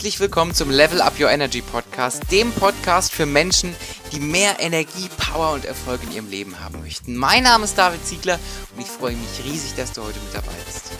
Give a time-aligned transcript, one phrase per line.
[0.00, 3.76] Herzlich willkommen zum Level Up Your Energy Podcast, dem Podcast für Menschen,
[4.12, 7.14] die mehr Energie, Power und Erfolg in ihrem Leben haben möchten.
[7.14, 8.38] Mein Name ist David Ziegler
[8.74, 10.90] und ich freue mich riesig, dass du heute mit dabei bist.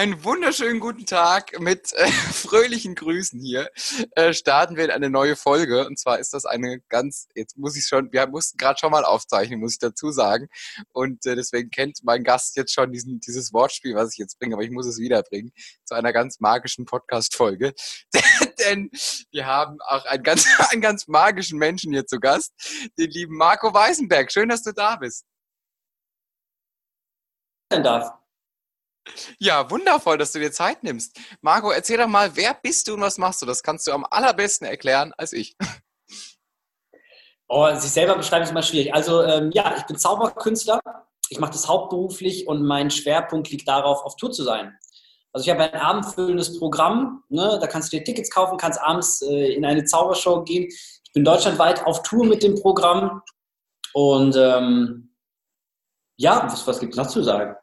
[0.00, 3.70] Einen wunderschönen guten Tag mit äh, fröhlichen Grüßen hier.
[4.12, 5.86] Äh, starten wir in eine neue Folge.
[5.86, 9.04] Und zwar ist das eine ganz, jetzt muss ich schon, wir mussten gerade schon mal
[9.04, 10.48] aufzeichnen, muss ich dazu sagen.
[10.94, 14.54] Und äh, deswegen kennt mein Gast jetzt schon diesen, dieses Wortspiel, was ich jetzt bringe,
[14.54, 15.52] aber ich muss es wiederbringen,
[15.84, 17.74] zu einer ganz magischen Podcast-Folge.
[18.58, 18.90] Denn
[19.32, 22.54] wir haben auch einen ganz, einen ganz magischen Menschen hier zu Gast,
[22.98, 24.32] den lieben Marco Weißenberg.
[24.32, 25.26] Schön, dass du da bist.
[27.68, 28.19] darf.
[29.38, 31.18] Ja, wundervoll, dass du dir Zeit nimmst.
[31.40, 33.46] Marco, erzähl doch mal, wer bist du und was machst du?
[33.46, 35.56] Das kannst du am allerbesten erklären als ich.
[37.52, 38.94] Oh, sich selber beschreiben ist immer schwierig.
[38.94, 40.80] Also ähm, ja, ich bin Zauberkünstler.
[41.30, 44.78] Ich mache das hauptberuflich und mein Schwerpunkt liegt darauf, auf Tour zu sein.
[45.32, 47.24] Also ich habe ein abendfüllendes Programm.
[47.28, 47.58] Ne?
[47.60, 50.68] Da kannst du dir Tickets kaufen, kannst abends äh, in eine Zaubershow gehen.
[50.68, 53.22] Ich bin deutschlandweit auf Tour mit dem Programm.
[53.94, 55.16] Und ähm,
[56.16, 57.56] ja, was, was gibt es noch zu sagen?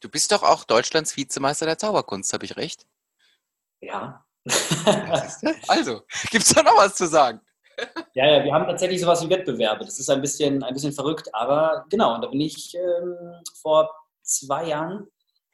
[0.00, 2.86] Du bist doch auch Deutschlands Vizemeister der Zauberkunst, habe ich recht?
[3.80, 4.24] Ja.
[5.68, 7.40] also, gibt es da noch was zu sagen?
[8.14, 9.84] Ja, ja, wir haben tatsächlich sowas wie Wettbewerbe.
[9.84, 13.90] Das ist ein bisschen, ein bisschen verrückt, aber genau, da bin ich ähm, vor
[14.22, 15.06] zwei Jahren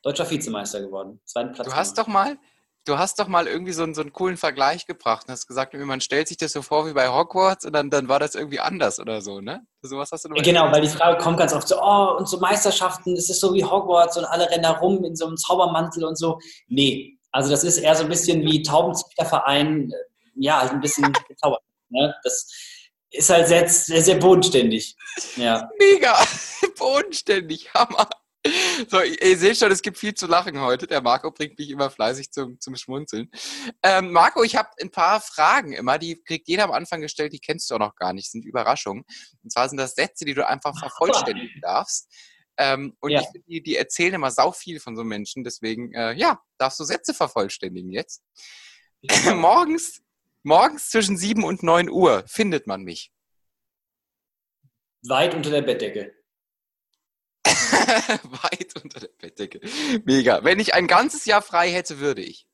[0.02, 1.20] deutscher Vizemeister geworden.
[1.24, 1.68] Zweiten Platz.
[1.68, 2.08] Du hast gemacht.
[2.08, 2.38] doch mal,
[2.86, 5.74] du hast doch mal irgendwie so einen, so einen coolen Vergleich gebracht und hast gesagt,
[5.74, 8.60] man stellt sich das so vor wie bei Hogwarts und dann, dann war das irgendwie
[8.60, 9.66] anders oder so, ne?
[9.82, 13.16] Sowas hast du Genau, weil die Frage kommt ganz oft so, oh, und so Meisterschaften,
[13.16, 16.38] ist so wie Hogwarts und alle rennen da rum in so einem Zaubermantel und so.
[16.68, 19.92] Nee, also das ist eher so ein bisschen wie Taubenzüchterverein,
[20.36, 21.62] ja, halt ein bisschen gezaubert.
[21.90, 22.14] Ne?
[22.22, 22.48] Das
[23.10, 24.96] ist halt sehr, sehr, sehr bodenständig.
[25.36, 25.68] Ja.
[25.78, 26.16] Mega,
[26.78, 28.08] bodenständig, Hammer.
[28.88, 30.86] So, ihr seht schon, es gibt viel zu lachen heute.
[30.86, 33.30] Der Marco bringt mich immer fleißig zum, zum Schmunzeln.
[33.82, 37.40] Ähm, Marco, ich habe ein paar Fragen immer, die kriegt jeder am Anfang gestellt, die
[37.40, 39.04] kennst du auch noch gar nicht, sind Überraschungen.
[39.42, 42.08] Und zwar sind das Sätze, die du einfach vervollständigen darfst.
[42.58, 43.20] Ähm, und ja.
[43.20, 46.84] ich, die, die erzählen immer sau viel von so Menschen, deswegen, äh, ja, darfst du
[46.84, 48.22] Sätze vervollständigen jetzt.
[49.34, 50.02] morgens,
[50.42, 53.12] morgens zwischen 7 und 9 Uhr findet man mich.
[55.02, 56.14] Weit unter der Bettdecke.
[58.42, 59.60] Weit unter der Bettdecke.
[60.04, 60.44] Mega.
[60.44, 62.46] Wenn ich ein ganzes Jahr frei hätte, würde ich.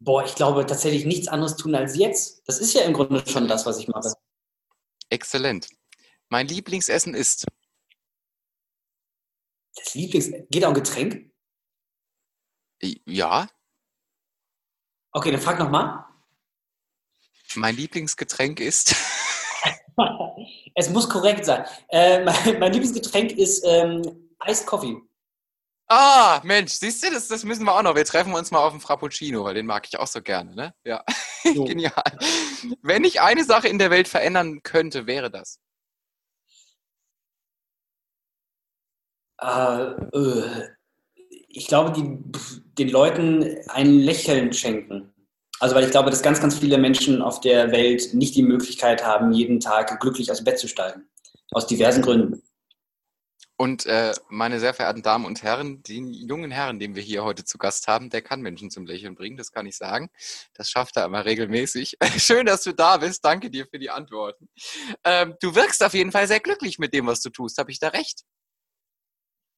[0.00, 2.46] Boah, ich glaube tatsächlich nichts anderes tun als jetzt.
[2.46, 4.12] Das ist ja im Grunde schon das, was ich mache.
[5.08, 5.68] Exzellent.
[6.28, 7.46] Mein Lieblingsessen ist.
[9.76, 10.30] Das Lieblings.
[10.50, 11.32] Geht auch ein Getränk?
[13.06, 13.48] Ja.
[15.12, 16.04] Okay, dann frag nochmal.
[17.54, 18.94] Mein Lieblingsgetränk ist.
[20.74, 21.64] es muss korrekt sein.
[21.88, 24.02] Äh, mein, mein, Lieblingsgetränk ist ähm,
[24.46, 24.96] Iced Coffee.
[25.86, 27.94] Ah, Mensch, siehst du, das, das müssen wir auch noch.
[27.94, 30.74] Wir treffen uns mal auf dem Frappuccino, weil den mag ich auch so gerne, ne?
[30.84, 31.04] Ja,
[31.54, 31.64] so.
[31.64, 32.18] genial.
[32.82, 35.60] Wenn ich eine Sache in der Welt verändern könnte, wäre das?
[39.40, 39.82] Äh,
[40.16, 40.68] äh,
[41.48, 42.18] ich glaube, die,
[42.78, 45.13] den Leuten ein Lächeln schenken.
[45.60, 49.04] Also weil ich glaube, dass ganz, ganz viele Menschen auf der Welt nicht die Möglichkeit
[49.04, 51.08] haben, jeden Tag glücklich aus dem Bett zu steigen.
[51.52, 52.42] Aus diversen Gründen.
[53.56, 57.44] Und äh, meine sehr verehrten Damen und Herren, den jungen Herrn, den wir hier heute
[57.44, 60.10] zu Gast haben, der kann Menschen zum Lächeln bringen, das kann ich sagen.
[60.54, 61.96] Das schafft er immer regelmäßig.
[62.18, 63.24] Schön, dass du da bist.
[63.24, 64.48] Danke dir für die Antworten.
[65.04, 67.58] Ähm, du wirkst auf jeden Fall sehr glücklich mit dem, was du tust.
[67.58, 68.22] Habe ich da recht?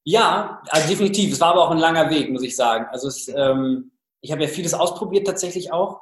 [0.04, 1.32] Ja, also definitiv.
[1.32, 2.86] Es war aber auch ein langer Weg, muss ich sagen.
[2.92, 6.00] Also es, ähm, ich habe ja vieles ausprobiert tatsächlich auch.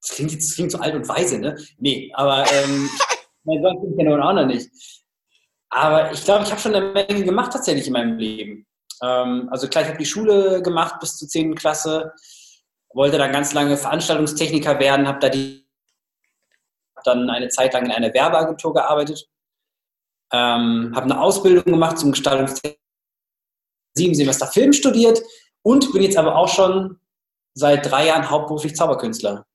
[0.00, 1.56] Das klingt jetzt das klingt so alt und weise, ne?
[1.78, 2.90] Nee, aber ähm,
[3.44, 4.70] mein Gott, ich ja nun auch noch nicht.
[5.70, 8.66] Aber ich glaube, ich habe schon eine Menge gemacht tatsächlich in meinem Leben.
[9.02, 11.54] Ähm, also klar, ich habe die Schule gemacht bis zur 10.
[11.54, 12.12] Klasse,
[12.92, 15.64] wollte dann ganz lange Veranstaltungstechniker werden, habe da die
[17.04, 19.28] dann eine Zeit lang in einer Werbeagentur gearbeitet,
[20.32, 22.80] ähm, habe eine Ausbildung gemacht zum Gestaltungstechniker,
[23.94, 25.22] sieben Semester Film studiert
[25.62, 26.98] und bin jetzt aber auch schon
[27.54, 29.46] seit drei Jahren hauptberuflich Zauberkünstler.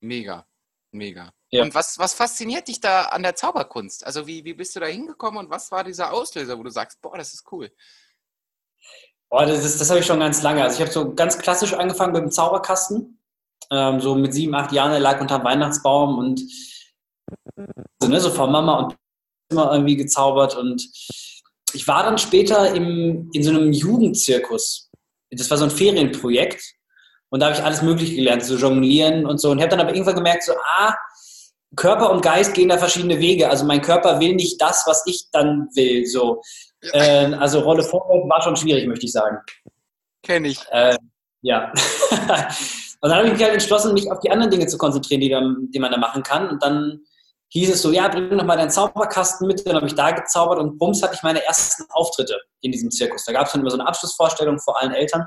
[0.00, 0.46] Mega,
[0.92, 1.32] mega.
[1.50, 1.62] Ja.
[1.62, 4.06] Und was, was fasziniert dich da an der Zauberkunst?
[4.06, 7.00] Also wie, wie bist du da hingekommen und was war dieser Auslöser, wo du sagst,
[7.02, 7.70] boah, das ist cool?
[9.28, 10.62] Boah, das, ist, das habe ich schon ganz lange.
[10.62, 13.20] Also ich habe so ganz klassisch angefangen mit dem Zauberkasten.
[13.72, 16.40] Ähm, so mit sieben, acht Jahren, er lag unter dem Weihnachtsbaum und
[18.00, 18.96] so, ne, so von Mama und
[19.50, 20.56] immer irgendwie gezaubert.
[20.56, 20.82] Und
[21.72, 24.90] ich war dann später im, in so einem Jugendzirkus.
[25.30, 26.62] Das war so ein Ferienprojekt.
[27.30, 29.50] Und da habe ich alles Mögliche gelernt, so jonglieren und so.
[29.50, 30.94] Und habe dann aber irgendwann gemerkt, so, ah,
[31.76, 33.48] Körper und Geist gehen da verschiedene Wege.
[33.48, 36.04] Also mein Körper will nicht das, was ich dann will.
[36.06, 36.42] So.
[36.92, 39.38] Äh, also Rolle vorwärts war schon schwierig, möchte ich sagen.
[40.22, 40.58] Kenne ich.
[40.70, 40.96] Äh,
[41.42, 41.72] ja.
[43.00, 45.28] und dann habe ich mich halt entschlossen, mich auf die anderen Dinge zu konzentrieren, die,
[45.28, 46.48] dann, die man da machen kann.
[46.48, 47.00] Und dann
[47.50, 49.64] hieß es so, ja, bring doch mal deinen Zauberkasten mit.
[49.66, 53.24] Dann habe ich da gezaubert und bums hatte ich meine ersten Auftritte in diesem Zirkus.
[53.24, 55.26] Da gab es dann immer so eine Abschlussvorstellung vor allen Eltern.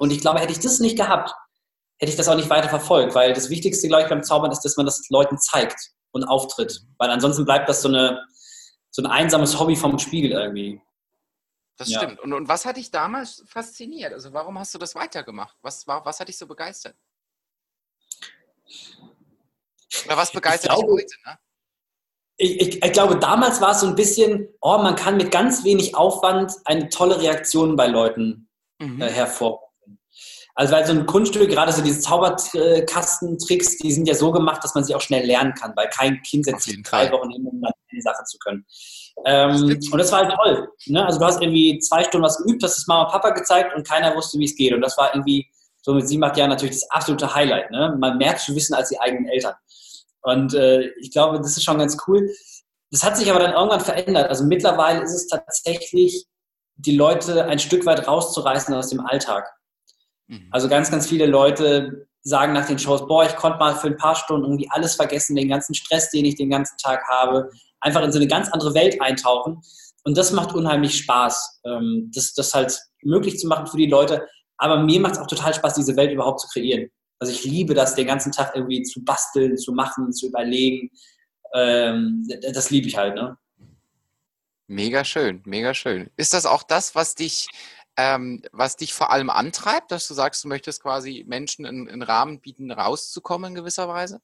[0.00, 1.30] Und ich glaube, hätte ich das nicht gehabt,
[1.98, 4.62] hätte ich das auch nicht weiter verfolgt, weil das Wichtigste, glaube ich, beim Zaubern ist,
[4.62, 5.78] dass man das Leuten zeigt
[6.12, 6.80] und auftritt.
[6.96, 8.24] Weil ansonsten bleibt das so, eine,
[8.90, 10.80] so ein einsames Hobby vom Spiegel irgendwie.
[11.76, 11.98] Das ja.
[11.98, 12.18] stimmt.
[12.20, 14.14] Und, und was hat dich damals fasziniert?
[14.14, 15.54] Also warum hast du das weitergemacht?
[15.60, 16.96] Was, war, was hat dich so begeistert?
[20.06, 21.14] Oder was begeistert glaube, dich heute?
[21.26, 21.38] Ne?
[22.38, 25.62] Ich, ich, ich, glaube, damals war es so ein bisschen, oh, man kann mit ganz
[25.62, 28.48] wenig Aufwand eine tolle Reaktion bei Leuten
[28.78, 29.02] mhm.
[29.02, 29.69] äh, hervorrufen.
[30.54, 34.74] Also weil so ein Kunststück, gerade so diese Zauberkastentricks, die sind ja so gemacht, dass
[34.74, 37.62] man sie auch schnell lernen kann, weil kein Kind setzt sich drei Wochen hin, um
[37.62, 38.64] eine Sache zu können.
[39.24, 40.68] Ähm, und das war halt toll.
[40.86, 41.04] Ne?
[41.04, 43.86] Also du hast irgendwie zwei Stunden was geübt, hast es Mama und Papa gezeigt und
[43.86, 44.72] keiner wusste, wie es geht.
[44.72, 45.46] Und das war irgendwie
[45.82, 47.70] so mit sieben, acht Jahren natürlich das absolute Highlight.
[47.70, 47.96] Ne?
[47.98, 49.54] Man mehr zu wissen als die eigenen Eltern.
[50.22, 52.30] Und äh, ich glaube, das ist schon ganz cool.
[52.90, 54.28] Das hat sich aber dann irgendwann verändert.
[54.28, 56.26] Also mittlerweile ist es tatsächlich,
[56.76, 59.50] die Leute ein Stück weit rauszureißen aus dem Alltag.
[60.30, 60.48] Mhm.
[60.50, 63.96] Also ganz, ganz viele Leute sagen nach den Shows, boah, ich konnte mal für ein
[63.96, 67.50] paar Stunden irgendwie alles vergessen, den ganzen Stress, den ich den ganzen Tag habe,
[67.80, 69.60] einfach in so eine ganz andere Welt eintauchen.
[70.04, 74.26] Und das macht unheimlich Spaß, ähm, das, das halt möglich zu machen für die Leute.
[74.56, 76.90] Aber mir macht es auch total Spaß, diese Welt überhaupt zu kreieren.
[77.18, 80.90] Also ich liebe das, den ganzen Tag irgendwie zu basteln, zu machen, zu überlegen.
[81.54, 83.36] Ähm, das liebe ich halt, ne?
[84.66, 86.10] Mega schön, mega schön.
[86.16, 87.48] Ist das auch das, was dich,
[88.00, 92.40] ähm, was dich vor allem antreibt, dass du sagst, du möchtest quasi Menschen einen Rahmen
[92.40, 94.22] bieten, rauszukommen in gewisser Weise?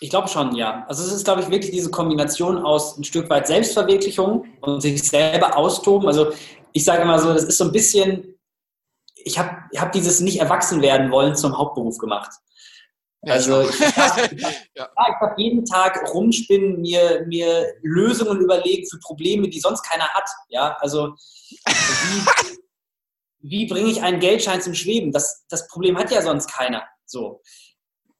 [0.00, 0.84] Ich glaube schon, ja.
[0.88, 5.02] Also es ist, glaube ich, wirklich diese Kombination aus ein Stück weit Selbstverwirklichung und sich
[5.02, 6.06] selber austoben.
[6.06, 6.32] Also
[6.72, 8.38] ich sage immer so, das ist so ein bisschen,
[9.16, 12.30] ich habe hab dieses nicht erwachsen werden wollen zum Hauptberuf gemacht.
[13.26, 13.88] Also ich, ja.
[14.74, 20.28] ich habe jeden Tag rumspinnen, mir, mir Lösungen überlegen für Probleme, die sonst keiner hat.
[20.48, 21.14] Ja, also
[21.66, 22.50] wie,
[23.40, 25.12] wie bringe ich einen Geldschein zum Schweben?
[25.12, 26.84] Das, das Problem hat ja sonst keiner.
[27.06, 27.40] So.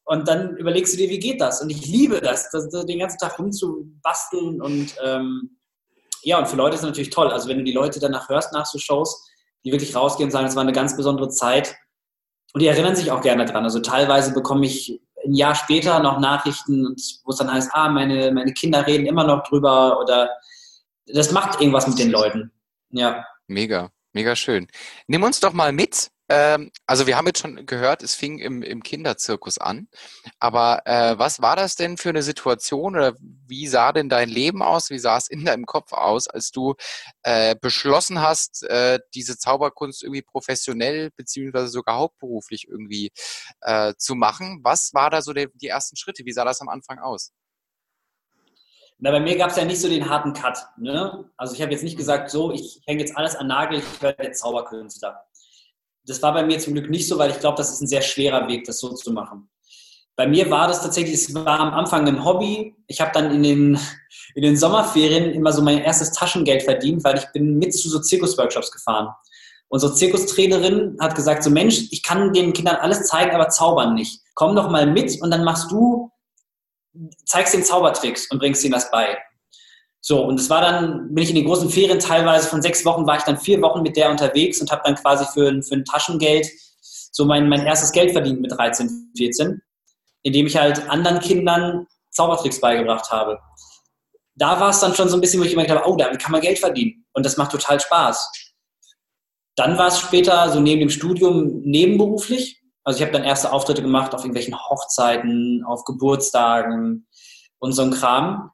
[0.05, 1.63] Und dann überlegst du dir, wie geht das?
[1.63, 5.59] Und ich liebe das, das, das den ganzen Tag rumzubasteln und ähm,
[6.23, 7.31] ja, und für Leute ist es natürlich toll.
[7.31, 9.31] Also wenn du die Leute danach hörst nach so Shows,
[9.65, 11.75] die wirklich rausgehen und sagen, es war eine ganz besondere Zeit.
[12.55, 13.65] Und die erinnern sich auch gerne dran.
[13.65, 18.31] Also teilweise bekomme ich ein Jahr später noch Nachrichten, wo es dann heißt, ah, meine,
[18.31, 20.31] meine Kinder reden immer noch drüber oder
[21.07, 22.53] das macht irgendwas mit den Leuten.
[22.91, 23.27] Ja.
[23.49, 24.69] Mega, mega schön.
[25.09, 28.63] Nimm uns doch mal mit ähm, also wir haben jetzt schon gehört, es fing im,
[28.63, 29.89] im Kinderzirkus an.
[30.39, 34.63] Aber äh, was war das denn für eine Situation oder wie sah denn dein Leben
[34.63, 34.91] aus?
[34.91, 36.75] Wie sah es in deinem Kopf aus, als du
[37.23, 43.13] äh, beschlossen hast, äh, diese Zauberkunst irgendwie professionell beziehungsweise sogar hauptberuflich irgendwie
[43.61, 44.61] äh, zu machen?
[44.63, 46.25] Was war da so der, die ersten Schritte?
[46.25, 47.33] Wie sah das am Anfang aus?
[48.99, 50.57] Na, bei mir gab es ja nicht so den harten Cut.
[50.79, 51.29] Ne?
[51.37, 54.23] Also ich habe jetzt nicht gesagt, so, ich hänge jetzt alles an Nagel, ich werde
[54.23, 55.27] jetzt Zauberkünstler
[56.07, 58.03] das war bei mir zum Glück nicht so, weil ich glaube, das ist ein sehr
[58.03, 59.49] schwerer Weg, das so zu machen.
[60.17, 62.75] Bei mir war das tatsächlich, es war am Anfang ein Hobby.
[62.87, 63.79] Ich habe dann in den,
[64.35, 67.99] in den Sommerferien immer so mein erstes Taschengeld verdient, weil ich bin mit zu so
[67.99, 69.09] Zirkusworkshops gefahren.
[69.69, 74.21] Unsere Zirkustrainerin hat gesagt, so Mensch, ich kann den Kindern alles zeigen, aber zaubern nicht.
[74.35, 76.13] Komm doch mal mit und dann machst du,
[77.27, 79.19] zeigst den Zaubertricks und bringst ihnen das bei.
[80.07, 83.07] So, und es war dann, bin ich in den großen Ferien teilweise von sechs Wochen,
[83.07, 85.85] war ich dann vier Wochen mit der unterwegs und habe dann quasi für, für ein
[85.87, 86.47] Taschengeld
[87.11, 89.63] so mein, mein erstes Geld verdient mit 13, 14,
[90.23, 93.39] indem ich halt anderen Kindern Zaubertricks beigebracht habe.
[94.35, 96.33] Da war es dann schon so ein bisschen, wo ich gemerkt habe, oh, damit kann
[96.33, 98.31] man Geld verdienen und das macht total Spaß.
[99.57, 102.61] Dann war es später so neben dem Studium nebenberuflich.
[102.83, 107.07] Also ich habe dann erste Auftritte gemacht auf irgendwelchen Hochzeiten, auf Geburtstagen
[107.59, 108.51] und so ein Kram.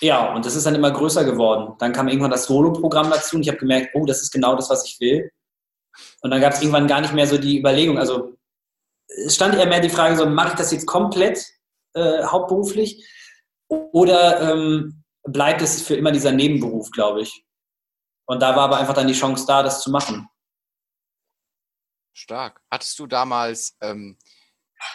[0.00, 1.74] Ja, und das ist dann immer größer geworden.
[1.78, 4.70] Dann kam irgendwann das Solo-Programm dazu und ich habe gemerkt, oh, das ist genau das,
[4.70, 5.30] was ich will.
[6.22, 7.98] Und dann gab es irgendwann gar nicht mehr so die Überlegung.
[7.98, 8.36] Also
[9.06, 11.44] es stand eher mehr die Frage, so mache ich das jetzt komplett
[11.94, 13.06] äh, hauptberuflich
[13.68, 17.44] oder ähm, bleibt es für immer dieser Nebenberuf, glaube ich.
[18.26, 20.28] Und da war aber einfach dann die Chance da, das zu machen.
[22.12, 22.60] Stark.
[22.70, 24.16] Hattest du damals ähm,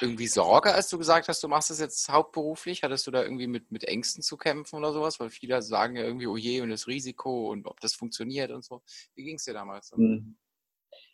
[0.02, 2.84] irgendwie Sorge, als du gesagt hast, du machst das jetzt hauptberuflich?
[2.84, 5.20] Hattest du da irgendwie mit, mit Ängsten zu kämpfen oder sowas?
[5.20, 8.64] Weil viele sagen ja irgendwie, oh je, und das Risiko und ob das funktioniert und
[8.64, 8.82] so.
[9.16, 9.92] Wie ging es dir damals?
[9.92, 10.36] Hm.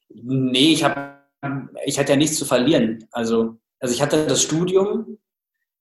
[0.09, 1.21] Nee, ich habe
[1.85, 3.07] ich hatte ja nichts zu verlieren.
[3.11, 5.17] Also also ich hatte das Studium,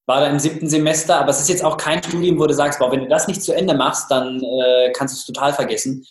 [0.06, 2.78] war da im siebten Semester, aber es ist jetzt auch kein Studium, wo du sagst,
[2.78, 6.02] boah, wenn du das nicht zu Ende machst, dann äh, kannst du es total vergessen.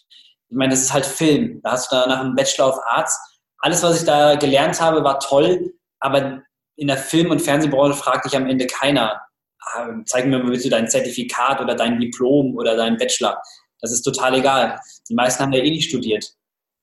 [0.49, 1.59] Ich meine, das ist halt Film.
[1.63, 3.19] Da hast du danach einen Bachelor of Arts.
[3.57, 6.43] Alles, was ich da gelernt habe, war toll, aber
[6.79, 9.21] in der Film- und Fernsehbranche fragt dich am Ende keiner,
[9.61, 13.41] ah, zeig mir mal bitte dein Zertifikat oder dein Diplom oder dein Bachelor.
[13.81, 14.79] Das ist total egal.
[15.09, 16.33] Die meisten haben ja eh nicht studiert.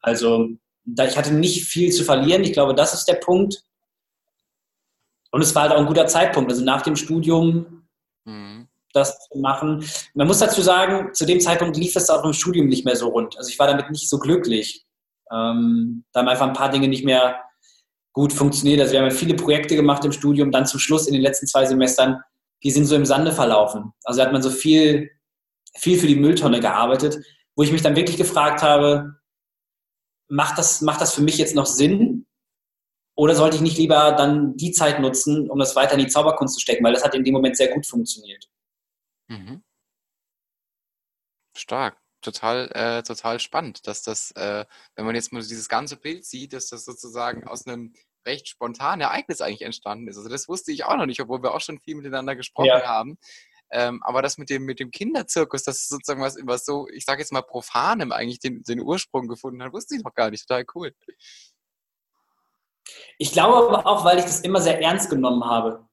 [0.01, 0.49] Also
[0.85, 2.45] ich hatte nicht viel zu verlieren.
[2.45, 3.63] Ich glaube, das ist der Punkt.
[5.31, 6.51] Und es war halt auch ein guter Zeitpunkt.
[6.51, 7.87] Also nach dem Studium
[8.25, 8.69] mhm.
[8.93, 9.85] das zu machen.
[10.15, 13.09] Man muss dazu sagen, zu dem Zeitpunkt lief es auch im Studium nicht mehr so
[13.09, 13.37] rund.
[13.37, 14.87] Also ich war damit nicht so glücklich.
[15.33, 17.41] Ähm, da haben einfach ein paar Dinge nicht mehr
[18.17, 18.81] gut funktioniert.
[18.81, 21.67] Also wir haben viele Projekte gemacht im Studium, dann zum Schluss in den letzten zwei
[21.67, 22.23] Semestern,
[22.63, 23.93] die sind so im Sande verlaufen.
[24.05, 25.11] Also da hat man so viel,
[25.75, 27.23] viel für die Mülltonne gearbeitet,
[27.55, 29.21] wo ich mich dann wirklich gefragt habe,
[30.29, 32.27] macht das, macht das für mich jetzt noch Sinn?
[33.17, 36.55] Oder sollte ich nicht lieber dann die Zeit nutzen, um das weiter in die Zauberkunst
[36.55, 36.85] zu stecken?
[36.87, 38.49] Weil das hat in dem Moment sehr gut funktioniert.
[39.29, 39.63] Mhm.
[41.55, 41.99] Stark.
[42.27, 44.65] Total, äh, total spannend, dass das, äh,
[44.97, 47.95] wenn man jetzt mal dieses ganze Bild sieht, dass das sozusagen aus einem
[48.27, 50.17] recht spontanen Ereignis eigentlich entstanden ist.
[50.17, 52.85] Also das wusste ich auch noch nicht, obwohl wir auch schon viel miteinander gesprochen ja.
[52.85, 53.17] haben.
[53.71, 57.05] Ähm, aber das mit dem, mit dem Kinderzirkus, das ist sozusagen was, was so, ich
[57.05, 60.49] sage jetzt mal profanem eigentlich den, den Ursprung gefunden hat, wusste ich noch gar nicht.
[60.49, 60.93] Total cool.
[63.19, 65.86] Ich glaube aber auch, weil ich das immer sehr ernst genommen habe.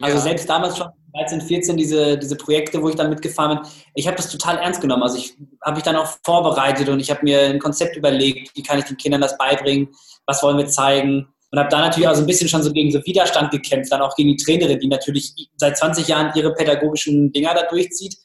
[0.00, 0.22] Also ja.
[0.22, 4.16] selbst damals schon 13, 14 diese, diese Projekte, wo ich dann mitgefahren bin, ich habe
[4.16, 5.02] das total ernst genommen.
[5.02, 8.62] Also ich habe mich dann auch vorbereitet und ich habe mir ein Konzept überlegt, wie
[8.62, 9.88] kann ich den Kindern das beibringen,
[10.26, 11.28] was wollen wir zeigen.
[11.50, 14.02] Und habe da natürlich auch so ein bisschen schon so gegen so Widerstand gekämpft, dann
[14.02, 18.16] auch gegen die Trainerin, die natürlich seit 20 Jahren ihre pädagogischen Dinger da durchzieht,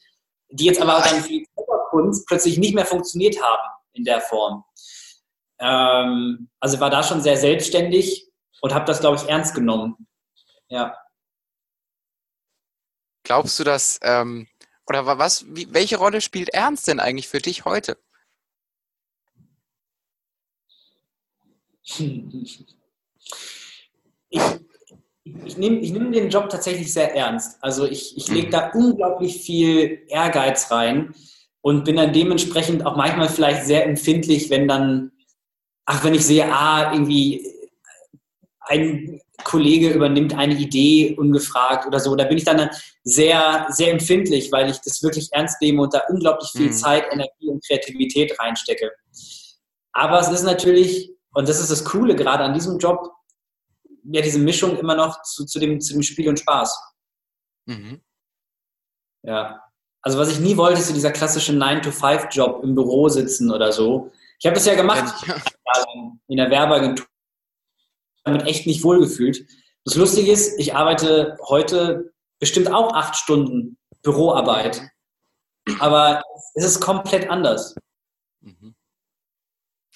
[0.50, 1.46] die jetzt aber auch dann für die
[1.90, 3.62] Kunst plötzlich nicht mehr funktioniert haben
[3.94, 4.64] in der Form.
[5.58, 8.28] Ähm, also war da schon sehr selbstständig
[8.60, 10.06] und habe das, glaube ich, ernst genommen.
[10.68, 10.94] Ja.
[13.24, 14.46] Glaubst du, dass, ähm,
[14.86, 17.96] oder was, wie, welche Rolle spielt Ernst denn eigentlich für dich heute?
[21.82, 22.60] Ich,
[25.44, 27.56] ich nehme ich nehm den Job tatsächlich sehr ernst.
[27.62, 31.14] Also ich, ich lege da unglaublich viel Ehrgeiz rein
[31.62, 35.12] und bin dann dementsprechend auch manchmal vielleicht sehr empfindlich, wenn dann,
[35.86, 37.53] ach, wenn ich sehe, ah, irgendwie
[38.66, 42.14] ein Kollege übernimmt eine Idee ungefragt oder so.
[42.16, 42.70] Da bin ich dann
[43.02, 46.72] sehr, sehr empfindlich, weil ich das wirklich ernst nehme und da unglaublich viel mhm.
[46.72, 48.92] Zeit, Energie und Kreativität reinstecke.
[49.92, 53.10] Aber es ist natürlich, und das ist das Coole gerade an diesem Job,
[54.04, 56.78] ja, diese Mischung immer noch zu, zu, dem, zu dem Spiel und Spaß.
[57.66, 58.00] Mhm.
[59.22, 59.62] Ja.
[60.02, 64.12] Also was ich nie wollte, ist so dieser klassische 9-to-5-Job im Büro sitzen oder so.
[64.38, 65.14] Ich habe das ja gemacht
[66.28, 67.06] in der Werbeagentur
[68.24, 69.46] damit echt nicht wohlgefühlt.
[69.84, 74.82] Das Lustige ist, ich arbeite heute bestimmt auch acht Stunden Büroarbeit,
[75.78, 76.22] aber
[76.54, 77.74] es ist komplett anders.
[78.40, 78.74] Mhm.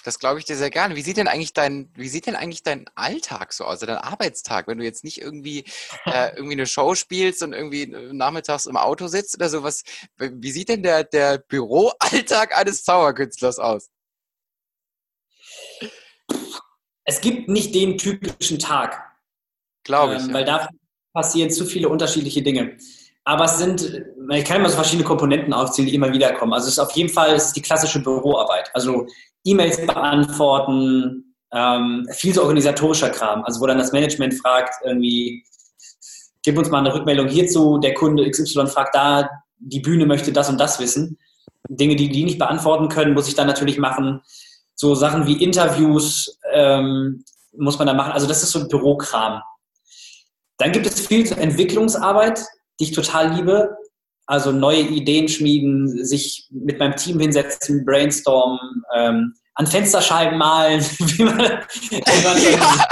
[0.04, 0.96] Das glaube ich dir sehr gerne.
[0.96, 4.68] Wie sieht denn eigentlich dein, wie sieht denn eigentlich dein Alltag so aus, dein Arbeitstag,
[4.68, 5.64] wenn du jetzt nicht irgendwie,
[6.06, 9.82] äh, irgendwie eine Show spielst und irgendwie nachmittags im Auto sitzt oder sowas?
[10.16, 13.90] Wie sieht denn der, der Büroalltag eines Zauberkünstlers aus?
[17.08, 19.02] Es gibt nicht den typischen Tag.
[19.82, 20.24] Glaube ich.
[20.24, 20.68] Ähm, weil da
[21.14, 22.76] passieren zu viele unterschiedliche Dinge.
[23.24, 26.52] Aber es sind, ich kann immer so verschiedene Komponenten aufzählen, die immer wieder kommen.
[26.52, 28.70] Also es ist auf jeden Fall die klassische Büroarbeit.
[28.74, 29.06] Also
[29.44, 33.42] E-Mails beantworten, ähm, viel so organisatorischer Kram.
[33.44, 35.44] Also wo dann das Management fragt, irgendwie,
[36.42, 40.50] gib uns mal eine Rückmeldung hierzu, der Kunde XY fragt da, die Bühne möchte das
[40.50, 41.18] und das wissen.
[41.70, 44.20] Dinge, die die nicht beantworten können, muss ich dann natürlich machen
[44.78, 47.24] so Sachen wie Interviews ähm,
[47.56, 48.12] muss man da machen.
[48.12, 49.42] Also das ist so Bürokram.
[50.56, 52.44] Dann gibt es viel Entwicklungsarbeit,
[52.78, 53.76] die ich total liebe.
[54.26, 60.80] Also neue Ideen schmieden, sich mit meinem Team hinsetzen, brainstormen, ähm, an Fensterscheiben malen.
[60.98, 61.38] wie man,
[61.90, 62.88] wie man ja,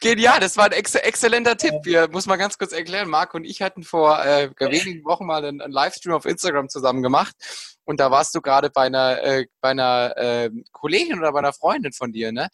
[0.00, 1.74] genial, das war ein ex exzellenter Tipp.
[1.84, 5.44] Wir muss mal ganz kurz erklären, Marc und ich hatten vor äh, wenigen Wochen mal
[5.44, 7.36] einen, einen Livestream auf Instagram zusammen gemacht
[7.84, 11.52] und da warst du gerade bei einer, äh, bei einer äh, Kollegin oder bei einer
[11.52, 12.48] Freundin von dir, ne?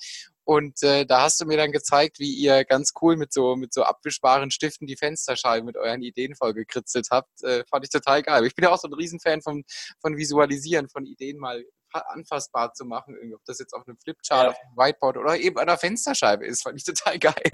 [0.44, 3.72] Und äh, da hast du mir dann gezeigt, wie ihr ganz cool mit so, mit
[3.72, 7.42] so abwischbaren Stiften die Fensterscheiben mit euren Ideen vollgekritzelt habt.
[7.44, 8.44] Äh, fand ich total geil.
[8.46, 9.62] Ich bin ja auch so ein Riesenfan von,
[10.00, 13.14] von Visualisieren, von Ideen mal anfassbar zu machen.
[13.14, 14.50] Irgendwie, ob das jetzt auf einem Flipchart, ja.
[14.50, 17.52] auf einem Whiteboard oder eben an einer Fensterscheibe ist, fand ich total geil.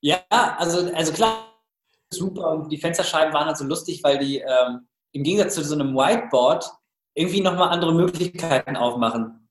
[0.00, 1.60] Ja, also, also klar,
[2.10, 2.50] super.
[2.50, 5.94] Und die Fensterscheiben waren halt so lustig, weil die, ähm, im Gegensatz zu so einem
[5.94, 6.70] Whiteboard
[7.14, 9.48] irgendwie nochmal andere Möglichkeiten aufmachen.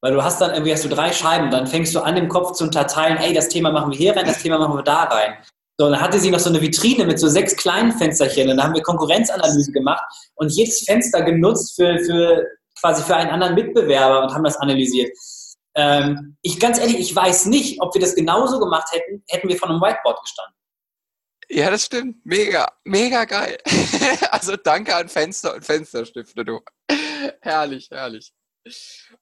[0.00, 2.52] Weil du hast dann irgendwie hast du drei Scheiben, dann fängst du an, im Kopf
[2.52, 5.34] zu unterteilen, ey, das Thema machen wir hier rein, das Thema machen wir da rein.
[5.76, 8.64] So, dann hatte sie noch so eine Vitrine mit so sechs kleinen Fensterchen und da
[8.64, 10.02] haben wir Konkurrenzanalyse gemacht
[10.34, 12.46] und jedes Fenster genutzt für, für
[12.80, 15.10] quasi für einen anderen Mitbewerber und haben das analysiert.
[15.76, 19.56] Ähm, ich ganz ehrlich, ich weiß nicht, ob wir das genauso gemacht hätten, hätten wir
[19.56, 20.54] von einem Whiteboard gestanden.
[21.48, 22.24] Ja, das stimmt.
[22.24, 23.58] Mega, mega geil.
[24.30, 26.60] also danke an Fenster und Fensterstifte, du.
[27.40, 28.32] herrlich, herrlich.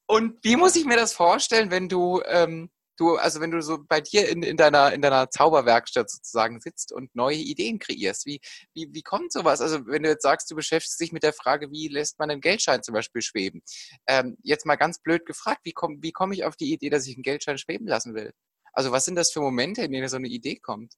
[0.07, 3.79] Und wie muss ich mir das vorstellen, wenn du ähm, du, also wenn du so
[3.87, 8.41] bei dir in, in, deiner, in deiner Zauberwerkstatt sozusagen sitzt und neue Ideen kreierst, wie,
[8.75, 9.61] wie, wie kommt sowas?
[9.61, 12.41] Also wenn du jetzt sagst, du beschäftigst dich mit der Frage, wie lässt man einen
[12.41, 13.63] Geldschein zum Beispiel schweben?
[14.07, 17.07] Ähm, jetzt mal ganz blöd gefragt, wie komme wie komm ich auf die Idee, dass
[17.07, 18.33] ich einen Geldschein schweben lassen will?
[18.73, 20.95] Also was sind das für Momente, in denen so eine Idee kommt?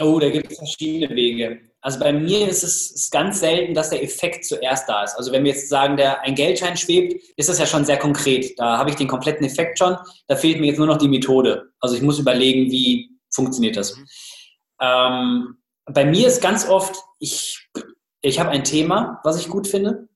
[0.00, 1.60] Oh, da gibt es verschiedene Wege.
[1.80, 5.16] Also bei mir ist es ist ganz selten, dass der Effekt zuerst da ist.
[5.16, 8.58] Also wenn wir jetzt sagen, der ein Geldschein schwebt, ist das ja schon sehr konkret.
[8.58, 9.96] Da habe ich den kompletten Effekt schon.
[10.28, 11.72] Da fehlt mir jetzt nur noch die Methode.
[11.80, 13.98] Also ich muss überlegen, wie funktioniert das.
[14.80, 17.68] Ähm, bei mir ist ganz oft, ich,
[18.22, 20.08] ich habe ein Thema, was ich gut finde,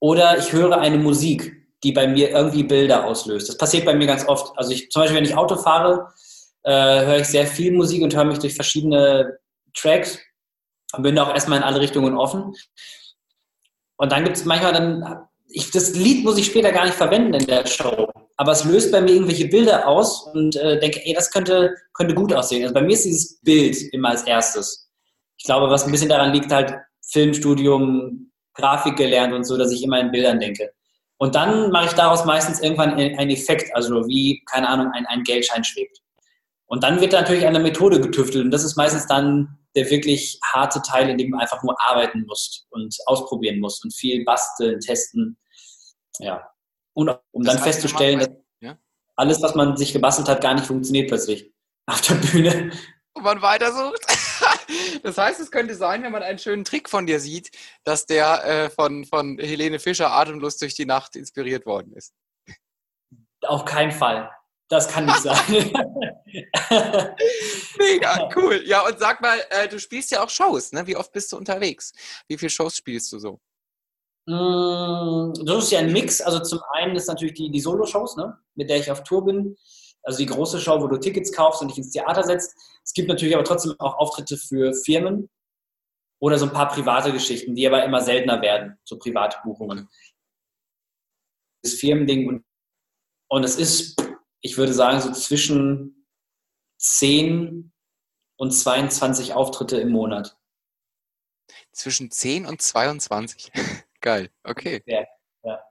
[0.00, 3.48] oder ich höre eine Musik, die bei mir irgendwie Bilder auslöst.
[3.48, 4.56] Das passiert bei mir ganz oft.
[4.56, 6.08] Also ich, zum Beispiel, wenn ich Auto fahre,
[6.64, 9.38] äh, höre ich sehr viel Musik und höre mich durch verschiedene
[9.74, 10.18] Tracks
[10.92, 12.54] und bin auch erstmal in alle Richtungen offen.
[13.96, 17.34] Und dann gibt es manchmal dann, ich, das Lied muss ich später gar nicht verwenden
[17.34, 21.12] in der Show, aber es löst bei mir irgendwelche Bilder aus und äh, denke, ey,
[21.12, 22.62] das könnte, könnte gut aussehen.
[22.62, 24.88] Also bei mir ist dieses Bild immer als erstes.
[25.36, 29.82] Ich glaube, was ein bisschen daran liegt, halt Filmstudium, Grafik gelernt und so, dass ich
[29.82, 30.72] immer in Bildern denke.
[31.18, 35.22] Und dann mache ich daraus meistens irgendwann einen Effekt, also wie, keine Ahnung, ein, ein
[35.22, 36.00] Geldschein schwebt.
[36.70, 38.44] Und dann wird natürlich an der Methode getüftelt.
[38.44, 42.24] Und das ist meistens dann der wirklich harte Teil, in dem du einfach nur arbeiten
[42.28, 45.36] musst und ausprobieren musst und viel basteln, testen.
[46.20, 46.48] Ja.
[46.92, 48.28] Und um das dann festzustellen, dass
[48.60, 48.78] ja?
[49.16, 51.52] alles, was man sich gebastelt hat, gar nicht funktioniert plötzlich
[51.86, 52.70] auf der Bühne.
[53.14, 54.00] Und man weitersucht.
[55.02, 57.50] Das heißt, es könnte sein, wenn man einen schönen Trick von dir sieht,
[57.82, 62.14] dass der äh, von, von Helene Fischer atemlos durch die Nacht inspiriert worden ist.
[63.42, 64.30] Auf keinen Fall.
[64.70, 65.36] Das kann nicht sein.
[67.76, 68.62] Mega cool.
[68.64, 70.86] Ja, und sag mal, äh, du spielst ja auch Shows, ne?
[70.86, 71.92] Wie oft bist du unterwegs?
[72.28, 73.40] Wie viele Shows spielst du so?
[74.26, 76.20] Mm, das ist ja ein Mix.
[76.20, 78.38] Also zum einen ist natürlich die, die Solo-Shows, ne?
[78.54, 79.56] mit der ich auf Tour bin.
[80.04, 82.54] Also die große Show, wo du Tickets kaufst und dich ins Theater setzt.
[82.84, 85.28] Es gibt natürlich aber trotzdem auch Auftritte für Firmen
[86.20, 89.88] oder so ein paar private Geschichten, die aber immer seltener werden, so private Buchungen.
[91.64, 92.44] Das Firmending und,
[93.28, 93.96] und es ist
[94.40, 96.06] ich würde sagen, so zwischen
[96.78, 97.72] 10
[98.36, 100.36] und 22 Auftritte im Monat.
[101.72, 103.52] Zwischen 10 und 22.
[104.00, 104.82] Geil, okay.
[104.86, 105.04] Ja,
[105.44, 105.62] ja.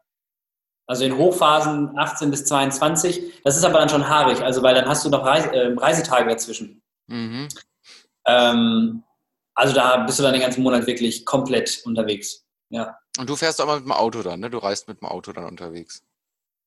[0.86, 3.42] Also in Hochphasen 18 bis 22.
[3.44, 6.30] Das ist aber dann schon haarig, also weil dann hast du noch Reise, äh, Reisetage
[6.30, 6.84] dazwischen.
[7.08, 7.48] Mhm.
[8.26, 9.04] Ähm,
[9.56, 12.46] also da bist du dann den ganzen Monat wirklich komplett unterwegs.
[12.70, 13.00] Ja.
[13.18, 14.50] Und du fährst auch mal mit dem Auto dann, ne?
[14.50, 16.04] Du reist mit dem Auto dann unterwegs.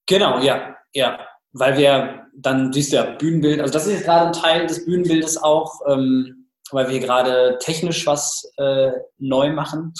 [0.07, 4.27] Genau, ja, ja weil wir dann, siehst du ja, Bühnenbild, also das ist jetzt gerade
[4.27, 9.93] ein Teil des Bühnenbildes auch, ähm, weil wir gerade technisch was äh, neu machen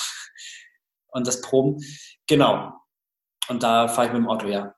[1.09, 1.79] und das Proben.
[2.27, 2.73] Genau.
[3.49, 4.75] Und da fahre ich mit dem Auto, ja.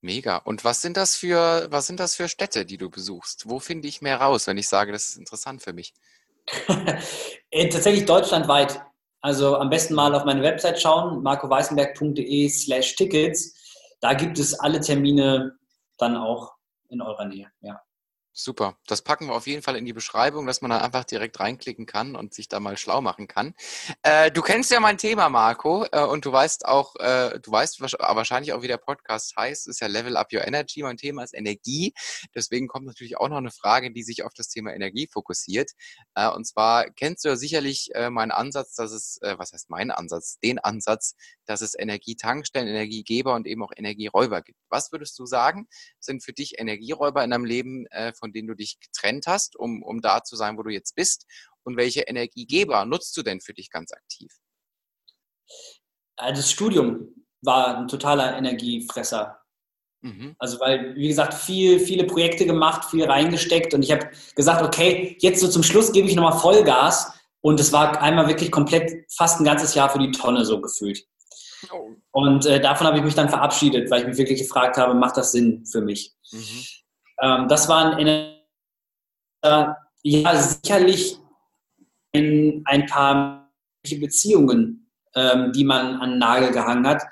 [0.00, 0.38] Mega.
[0.38, 3.48] Und was sind das für, was sind das für Städte, die du besuchst?
[3.48, 5.94] Wo finde ich mehr raus, wenn ich sage, das ist interessant für mich?
[7.54, 8.80] Äh, tatsächlich deutschlandweit.
[9.20, 13.54] Also am besten mal auf meine Website schauen, markoweißenberg.de slash Tickets
[14.02, 15.56] da gibt es alle Termine
[15.96, 16.56] dann auch
[16.88, 17.50] in eurer Nähe.
[17.60, 17.80] Ja.
[18.34, 18.78] Super.
[18.86, 21.84] Das packen wir auf jeden Fall in die Beschreibung, dass man da einfach direkt reinklicken
[21.84, 23.52] kann und sich da mal schlau machen kann.
[24.02, 27.82] Äh, du kennst ja mein Thema, Marco, äh, und du weißt auch, äh, du weißt
[27.82, 29.68] wahrscheinlich auch, wie der Podcast heißt.
[29.68, 30.82] Ist ja Level Up Your Energy.
[30.82, 31.92] Mein Thema ist Energie.
[32.34, 35.72] Deswegen kommt natürlich auch noch eine Frage, die sich auf das Thema Energie fokussiert.
[36.14, 39.68] Äh, und zwar kennst du ja sicherlich äh, meinen Ansatz, dass es, äh, was heißt
[39.68, 40.38] mein Ansatz?
[40.38, 44.58] Den Ansatz, dass es Energietankstellen, Energiegeber und eben auch Energieräuber gibt.
[44.70, 45.68] Was würdest du sagen,
[46.00, 47.86] sind für dich Energieräuber in deinem Leben?
[48.22, 51.26] Von denen du dich getrennt hast, um, um da zu sein, wo du jetzt bist?
[51.64, 54.32] Und welche Energiegeber nutzt du denn für dich ganz aktiv?
[56.16, 57.08] Also das Studium
[57.40, 59.40] war ein totaler Energiefresser.
[60.02, 60.36] Mhm.
[60.38, 65.16] Also weil, wie gesagt, viel, viele Projekte gemacht, viel reingesteckt und ich habe gesagt, okay,
[65.20, 69.40] jetzt so zum Schluss gebe ich nochmal Vollgas und es war einmal wirklich komplett fast
[69.40, 71.04] ein ganzes Jahr für die Tonne so gefühlt.
[71.72, 71.90] Oh.
[72.12, 75.16] Und äh, davon habe ich mich dann verabschiedet, weil ich mich wirklich gefragt habe, macht
[75.16, 76.12] das Sinn für mich?
[76.30, 76.64] Mhm.
[77.22, 79.66] Ähm, das waren in, äh,
[80.02, 81.18] ja sicherlich
[82.12, 83.50] in ein paar
[84.00, 87.02] Beziehungen, ähm, die man an den Nagel gehangen hat.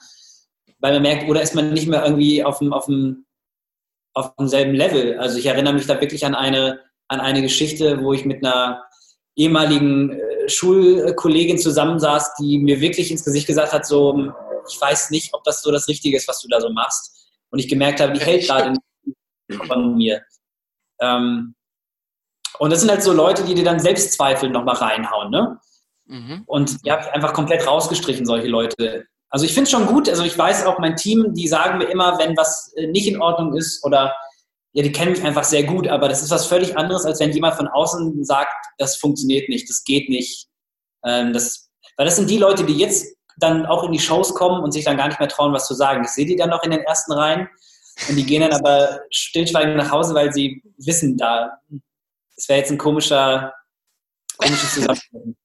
[0.82, 3.26] weil man merkt, oder ist man nicht mehr irgendwie auf dem, auf dem,
[4.14, 5.18] auf demselben Level.
[5.18, 8.82] Also ich erinnere mich da wirklich an eine, an eine Geschichte, wo ich mit einer
[9.36, 14.32] ehemaligen äh, Schulkollegin zusammensaß, die mir wirklich ins Gesicht gesagt hat, so,
[14.70, 17.28] ich weiß nicht, ob das so das Richtige ist, was du da so machst.
[17.50, 18.74] Und ich gemerkt habe, die hält gerade
[19.52, 20.22] von mir.
[21.00, 21.54] Ähm,
[22.58, 25.58] und das sind halt so Leute, die dir dann Selbstzweifel nochmal reinhauen, ne?
[26.06, 26.42] Mhm.
[26.46, 29.06] Und die habe ich einfach komplett rausgestrichen, solche Leute.
[29.30, 31.84] Also ich finde es schon gut, also ich weiß auch mein Team, die sagen mir
[31.84, 34.14] immer, wenn was äh, nicht in Ordnung ist oder
[34.72, 37.32] ja, die kennen mich einfach sehr gut, aber das ist was völlig anderes, als wenn
[37.32, 40.48] jemand von außen sagt, das funktioniert nicht, das geht nicht.
[41.04, 44.62] Ähm, das, weil das sind die Leute, die jetzt dann auch in die Shows kommen
[44.62, 46.04] und sich dann gar nicht mehr trauen, was zu sagen.
[46.04, 47.48] Ich sehe die dann noch in den ersten Reihen
[48.08, 51.58] und die gehen dann aber stillschweigend nach Hause, weil sie wissen, da,
[52.34, 53.52] das wäre jetzt ein komischer,
[54.38, 55.36] komisches Zusammenhang.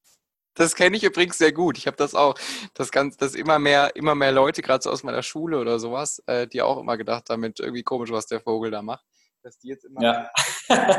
[0.57, 1.77] Das kenne ich übrigens sehr gut.
[1.77, 2.35] Ich habe das auch,
[2.73, 6.23] das ganz, dass immer mehr, immer mehr Leute, gerade so aus meiner Schule oder sowas,
[6.27, 9.03] äh, die auch immer gedacht haben, irgendwie komisch, was der Vogel da macht
[9.45, 10.31] dass die jetzt immer ja.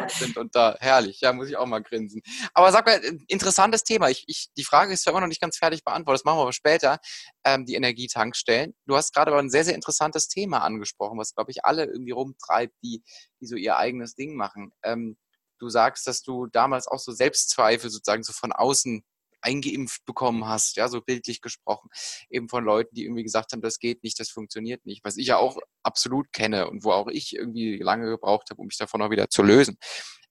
[0.09, 2.23] sind und da herrlich, ja, muss ich auch mal grinsen.
[2.55, 4.09] Aber sag mal, interessantes Thema.
[4.09, 6.43] Ich, ich, die Frage ist zwar immer noch nicht ganz fertig beantwortet, das machen wir
[6.43, 6.99] aber später,
[7.45, 8.75] ähm, die Energietankstellen.
[8.87, 12.13] Du hast gerade aber ein sehr, sehr interessantes Thema angesprochen, was, glaube ich, alle irgendwie
[12.13, 13.03] rumtreibt, die,
[13.41, 14.71] die so ihr eigenes Ding machen.
[14.85, 15.17] Ähm,
[15.59, 19.05] du sagst, dass du damals auch so Selbstzweifel sozusagen so von außen
[19.41, 21.89] eingeimpft bekommen hast, ja, so bildlich gesprochen,
[22.31, 25.29] eben von Leuten, die irgendwie gesagt haben, das geht nicht, das funktioniert nicht, was ich
[25.29, 29.03] ja auch absolut kenne und wo auch ich irgendwie lange gebraucht habe, um mich davon
[29.03, 29.77] auch wieder zu lösen.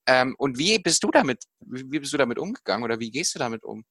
[0.06, 3.38] Ähm, und wie bist du damit, wie bist du damit umgegangen oder wie gehst du
[3.38, 3.84] damit um?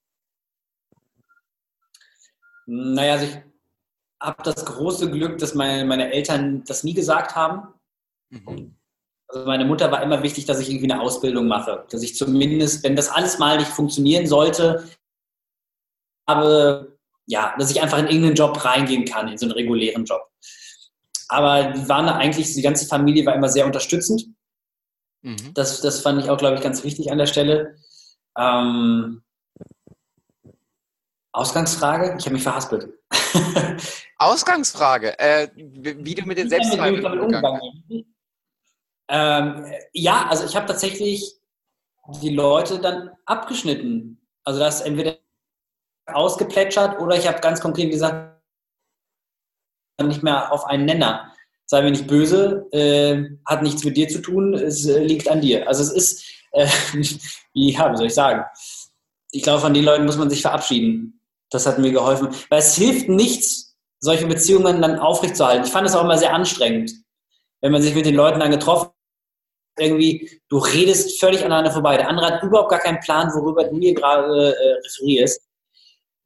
[2.68, 3.38] Naja, also ich
[4.22, 7.74] habe das große Glück, dass meine, meine Eltern das nie gesagt haben.
[8.30, 8.76] Mhm.
[9.28, 12.84] Also meine Mutter war immer wichtig, dass ich irgendwie eine Ausbildung mache, dass ich zumindest,
[12.84, 14.88] wenn das alles mal nicht funktionieren sollte,
[16.28, 20.22] habe, ja, dass ich einfach in irgendeinen Job reingehen kann, in so einen regulären Job.
[21.28, 24.26] Aber die waren eigentlich, die ganze Familie war immer sehr unterstützend.
[25.22, 25.54] Mhm.
[25.54, 27.76] Das, das fand ich auch, glaube ich, ganz wichtig an der Stelle.
[28.38, 29.24] Ähm,
[31.32, 32.16] Ausgangsfrage?
[32.18, 32.90] Ich habe mich verhaspelt.
[34.18, 38.06] Ausgangsfrage, äh, wie du mit den Selbstzweifeln umgegangen bist.
[39.08, 41.36] Ähm, ja, also ich habe tatsächlich
[42.22, 44.22] die Leute dann abgeschnitten.
[44.44, 45.18] Also dass entweder
[46.08, 48.36] ausgeplätschert oder ich habe ganz konkret gesagt,
[50.04, 51.32] nicht mehr auf einen Nenner.
[51.66, 55.42] Sei mir nicht böse, äh, hat nichts mit dir zu tun, es äh, liegt an
[55.42, 55.68] dir.
[55.68, 56.68] Also es ist, äh,
[57.54, 58.44] ja, wie soll ich sagen?
[59.32, 61.20] Ich glaube, von den Leuten muss man sich verabschieden.
[61.50, 62.30] Das hat mir geholfen.
[62.50, 65.66] Weil es hilft nichts, solche Beziehungen dann aufrechtzuerhalten.
[65.66, 66.92] Ich fand es auch immer sehr anstrengend,
[67.62, 68.92] wenn man sich mit den Leuten dann getroffen
[69.78, 71.98] irgendwie, du redest völlig aneinander vorbei.
[71.98, 75.45] Der andere hat überhaupt gar keinen Plan, worüber du hier gerade äh, referierst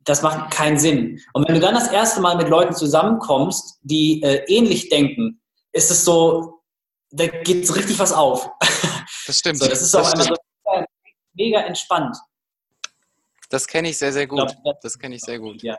[0.05, 1.19] das macht keinen Sinn.
[1.33, 5.91] Und wenn du dann das erste Mal mit Leuten zusammenkommst, die äh, ähnlich denken, ist
[5.91, 6.61] es so,
[7.11, 8.49] da geht so richtig was auf.
[9.25, 9.59] Das stimmt.
[9.59, 10.35] So, das ist auch so
[11.33, 12.17] mega entspannt.
[13.49, 14.55] Das kenne ich sehr, sehr gut.
[14.81, 15.61] Das kenne ich sehr gut.
[15.61, 15.77] Ja.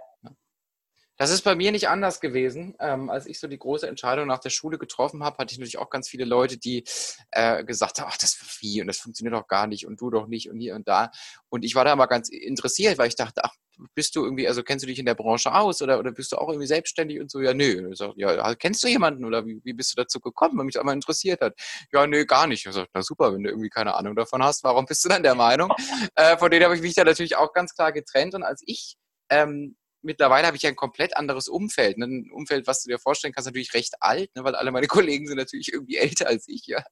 [1.16, 2.76] Das ist bei mir nicht anders gewesen.
[2.80, 5.78] Ähm, als ich so die große Entscheidung nach der Schule getroffen habe, hatte ich natürlich
[5.78, 6.85] auch ganz viele Leute, die
[7.30, 10.28] äh, gesagt haben, ach, das wie und das funktioniert doch gar nicht und du doch
[10.28, 11.11] nicht und hier und da.
[11.48, 13.54] Und ich war da mal ganz interessiert, weil ich dachte, ach,
[13.94, 16.36] bist du irgendwie, also kennst du dich in der Branche aus oder, oder bist du
[16.36, 17.40] auch irgendwie selbstständig und so?
[17.40, 17.94] Ja, nö.
[17.94, 20.80] Sag, ja, kennst du jemanden oder wie, wie bist du dazu gekommen, weil mich das
[20.80, 21.54] einmal interessiert hat?
[21.92, 22.66] Ja, nö, gar nicht.
[22.66, 25.22] Ich sag, na super, wenn du irgendwie keine Ahnung davon hast, warum bist du dann
[25.22, 25.72] der Meinung?
[26.16, 28.96] Äh, von denen habe ich mich da natürlich auch ganz klar getrennt und als ich
[29.30, 31.98] ähm, mittlerweile habe ich ein komplett anderes Umfeld.
[31.98, 32.06] Ne?
[32.06, 34.44] Ein Umfeld, was du dir vorstellen kannst, natürlich recht alt, ne?
[34.44, 36.66] weil alle meine Kollegen sind natürlich irgendwie älter als ich.
[36.66, 36.82] Ja.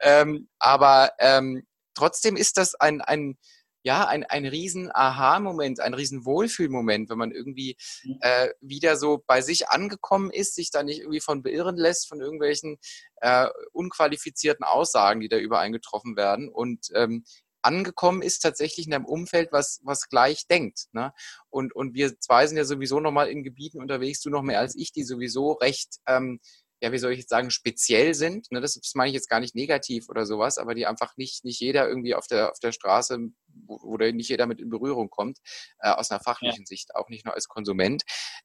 [0.00, 3.36] Ähm, aber ähm, trotzdem ist das ein, ein,
[3.84, 8.18] ja, ein, ein riesen Aha-Moment, ein riesen Wohlfühlmoment, wenn man irgendwie mhm.
[8.20, 12.20] äh, wieder so bei sich angekommen ist, sich da nicht irgendwie von beirren lässt von
[12.20, 12.78] irgendwelchen
[13.16, 17.24] äh, unqualifizierten Aussagen, die da überall getroffen werden und ähm,
[17.60, 20.86] angekommen ist tatsächlich in einem Umfeld, was, was gleich denkt.
[20.92, 21.12] Ne?
[21.48, 24.74] Und, und wir zwei sind ja sowieso nochmal in Gebieten unterwegs, du noch mehr als
[24.76, 26.40] ich, die sowieso recht, ähm,
[26.80, 28.50] ja, wie soll ich jetzt sagen, speziell sind.
[28.50, 28.60] Ne?
[28.60, 31.60] Das, das meine ich jetzt gar nicht negativ oder sowas, aber die einfach nicht, nicht
[31.60, 33.18] jeder irgendwie auf der, auf der Straße
[33.66, 35.38] oder nicht jeder mit in Berührung kommt,
[35.78, 36.66] äh, aus einer fachlichen ja.
[36.66, 38.02] Sicht, auch nicht nur als Konsument.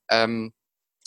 [0.09, 0.53] Ähm,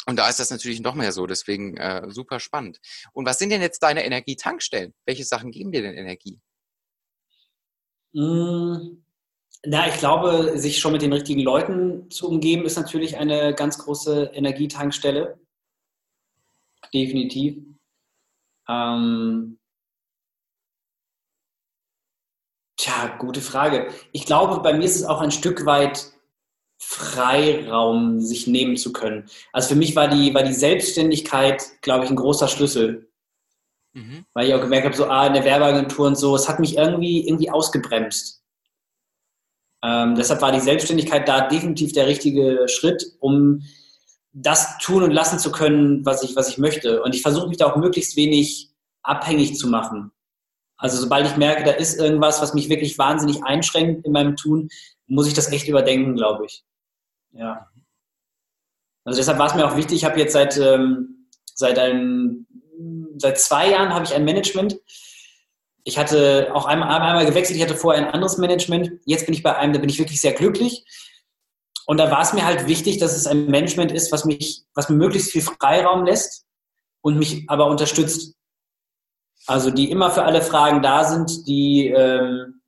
[0.06, 2.78] und da ist das natürlich noch mehr so, deswegen äh, super spannend.
[3.12, 4.92] Und was sind denn jetzt deine Energietankstellen?
[5.06, 6.40] Welche Sachen geben dir denn Energie?
[8.12, 9.04] Hm,
[9.64, 13.78] na, ich glaube, sich schon mit den richtigen Leuten zu umgeben, ist natürlich eine ganz
[13.78, 15.38] große Energietankstelle.
[16.94, 17.56] Definitiv.
[18.68, 19.58] Ähm,
[22.76, 23.88] tja, gute Frage.
[24.12, 26.12] Ich glaube, bei mir ist es auch ein Stück weit
[26.78, 29.28] Freiraum sich nehmen zu können.
[29.52, 33.08] Also für mich war die, war die Selbstständigkeit, glaube ich, ein großer Schlüssel.
[33.94, 34.26] Mhm.
[34.34, 36.76] Weil ich auch gemerkt habe, so ah, in der Werbeagentur und so, es hat mich
[36.76, 38.42] irgendwie, irgendwie ausgebremst.
[39.84, 43.62] Ähm, deshalb war die Selbstständigkeit da definitiv der richtige Schritt, um
[44.32, 47.02] das tun und lassen zu können, was ich, was ich möchte.
[47.02, 48.70] Und ich versuche mich da auch möglichst wenig
[49.02, 50.10] abhängig zu machen.
[50.76, 54.68] Also sobald ich merke, da ist irgendwas, was mich wirklich wahnsinnig einschränkt in meinem Tun,
[55.06, 56.64] muss ich das echt überdenken, glaube ich.
[57.32, 57.68] Ja.
[59.04, 62.46] Also deshalb war es mir auch wichtig, ich habe jetzt seit, ähm, seit, ein,
[63.18, 64.76] seit zwei Jahren habe ich ein Management.
[65.84, 68.92] Ich hatte auch einmal, einmal gewechselt, ich hatte vorher ein anderes Management.
[69.04, 70.84] Jetzt bin ich bei einem, da bin ich wirklich sehr glücklich.
[71.92, 74.88] Und da war es mir halt wichtig, dass es ein Management ist, was mich, was
[74.88, 76.46] mir möglichst viel Freiraum lässt
[77.02, 78.34] und mich aber unterstützt.
[79.46, 82.62] Also die immer für alle Fragen da sind, die ähm,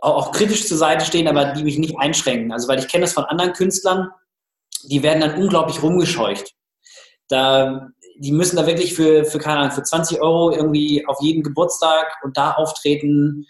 [0.00, 2.50] auch, kritisch zur Seite stehen, aber die mich nicht einschränken.
[2.50, 4.08] Also weil ich kenne das von anderen Künstlern,
[4.84, 6.54] die werden dann unglaublich rumgescheucht.
[7.28, 11.42] Da, die müssen da wirklich für, für, keine Ahnung, für 20 Euro irgendwie auf jeden
[11.42, 13.46] Geburtstag und da auftreten.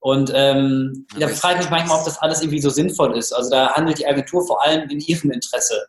[0.00, 3.32] Und ähm, da frage ich mich manchmal, ob das alles irgendwie so sinnvoll ist.
[3.32, 5.86] Also da handelt die Agentur vor allem in ihrem Interesse.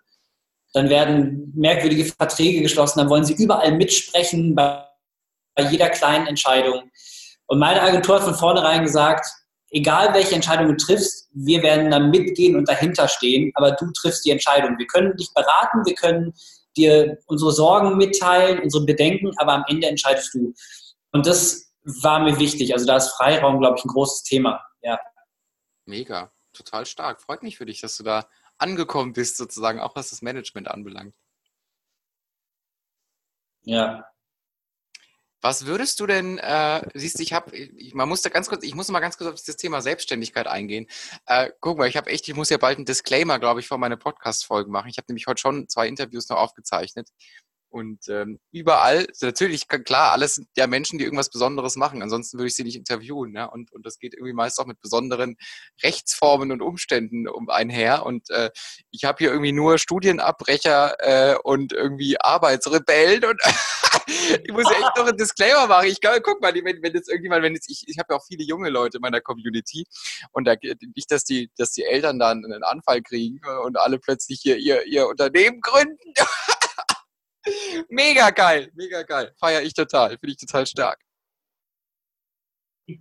[0.74, 4.86] Dann werden merkwürdige Verträge geschlossen, dann wollen sie überall mitsprechen bei
[5.56, 6.90] bei jeder kleinen Entscheidung.
[7.48, 9.26] Und meine Agentur hat von vornherein gesagt,
[9.70, 14.26] egal welche Entscheidung du triffst, wir werden da mitgehen und dahinter stehen, aber du triffst
[14.26, 14.78] die Entscheidung.
[14.78, 16.34] Wir können dich beraten, wir können
[16.78, 20.54] dir unsere Sorgen mitteilen, unsere Bedenken, aber am Ende entscheidest du.
[21.12, 22.74] Und das war mir wichtig.
[22.74, 24.64] Also da ist Freiraum, glaube ich, ein großes Thema.
[24.82, 25.00] Ja.
[25.86, 27.22] Mega, total stark.
[27.22, 31.16] Freut mich für dich, dass du da angekommen bist, sozusagen, auch was das Management anbelangt.
[33.64, 34.12] Ja,
[35.42, 37.52] was würdest du denn, äh, siehst du, ich habe,
[37.94, 40.86] man muss da ganz kurz, ich muss mal ganz kurz auf das Thema Selbstständigkeit eingehen.
[41.26, 43.80] Äh, guck mal, ich habe echt, ich muss ja bald einen Disclaimer, glaube ich, vor
[43.80, 44.90] meine Podcast-Folgen machen.
[44.90, 47.10] Ich habe nämlich heute schon zwei Interviews noch aufgezeichnet.
[47.72, 52.02] Und ähm, überall, also natürlich, klar, alles sind ja Menschen, die irgendwas Besonderes machen.
[52.02, 53.34] Ansonsten würde ich sie nicht interviewen.
[53.34, 53.46] Ja?
[53.46, 55.38] Und, und das geht irgendwie meist auch mit besonderen
[55.82, 58.06] Rechtsformen und Umständen um einher.
[58.06, 58.52] Und äh,
[58.92, 63.24] ich habe hier irgendwie nur Studienabbrecher äh, und irgendwie Arbeitsrebellen.
[63.24, 63.40] Und
[64.44, 65.88] ich muss ja echt noch einen Disclaimer machen.
[65.88, 68.26] Ich glaube, guck mal, wenn, wenn jetzt irgendjemand, wenn jetzt, ich, ich habe ja auch
[68.26, 69.86] viele junge Leute in meiner Community
[70.34, 70.56] und da
[70.94, 74.86] nicht, dass die, dass die Eltern dann einen Anfall kriegen und alle plötzlich hier ihr,
[74.86, 76.14] ihr Unternehmen gründen.
[77.90, 79.34] mega geil, mega geil.
[79.40, 81.00] Feier ich total, finde ich total stark.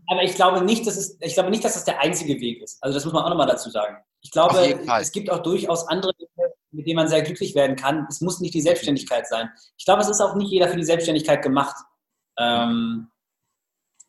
[0.08, 2.82] Aber ich glaube nicht, dass es, ich glaube nicht, dass das der einzige Weg ist.
[2.82, 3.96] Also das muss man auch nochmal dazu sagen.
[4.20, 8.06] Ich glaube, es gibt auch durchaus andere Wege, mit denen man sehr glücklich werden kann.
[8.08, 9.50] Es muss nicht die Selbstständigkeit sein.
[9.76, 11.76] Ich glaube, es ist auch nicht jeder für die Selbstständigkeit gemacht.
[12.38, 13.10] Ähm,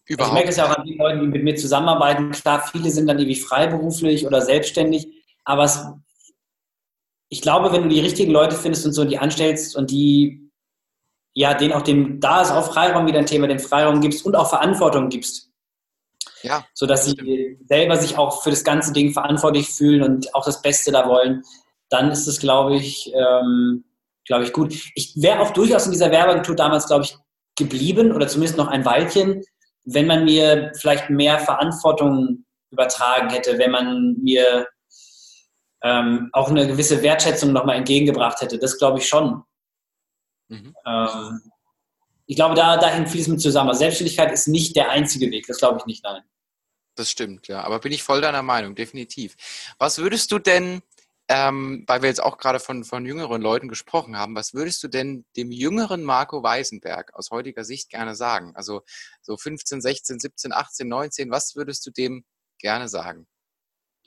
[0.10, 2.32] also ich merke es ja auch an den Leuten, die mit mir zusammenarbeiten.
[2.32, 5.08] Klar, viele sind dann irgendwie freiberuflich oder selbstständig,
[5.46, 5.80] aber es,
[7.32, 10.52] ich glaube, wenn du die richtigen Leute findest und so die anstellst und die,
[11.34, 14.36] ja, denen auch dem, da ist auch Freiraum wieder ein Thema, den Freiraum gibst und
[14.36, 15.50] auch Verantwortung gibst.
[16.44, 16.65] Ja.
[16.74, 20.91] Sodass sie selber sich auch für das ganze Ding verantwortlich fühlen und auch das Beste
[20.91, 21.44] da wollen,
[21.89, 23.86] dann ist es, glaube ich, ähm,
[24.26, 24.74] glaube ich, gut.
[24.96, 27.17] Ich wäre auch durchaus in dieser Werbeagentur damals, glaube ich,
[27.58, 29.41] geblieben oder zumindest noch ein Weilchen,
[29.86, 34.67] wenn man mir vielleicht mehr Verantwortung übertragen hätte, wenn man mir
[35.84, 38.60] ähm, auch eine gewisse Wertschätzung nochmal entgegengebracht hätte.
[38.60, 39.44] Das glaube ich schon.
[40.48, 40.76] Mhm.
[40.86, 41.52] Ähm,
[42.28, 43.70] ich glaube, da, da hängt vieles mit zusammen.
[43.70, 46.24] Also Selbstständigkeit ist nicht der einzige Weg, das glaube ich nicht, nein.
[46.96, 47.62] Das stimmt, ja.
[47.63, 49.36] Aber bin ich voll deiner Meinung, definitiv.
[49.80, 50.82] Was würdest du denn,
[51.30, 54.88] ähm, weil wir jetzt auch gerade von, von jüngeren Leuten gesprochen haben, was würdest du
[54.88, 58.56] denn dem jüngeren Marco Weisenberg aus heutiger Sicht gerne sagen?
[58.56, 58.84] Also
[59.22, 62.26] so 15, 16, 17, 18, 19, was würdest du dem
[62.60, 63.28] gerne sagen?